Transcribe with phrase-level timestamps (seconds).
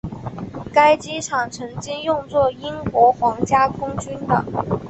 [0.73, 4.43] 该机场曾经用作英国皇家空军的。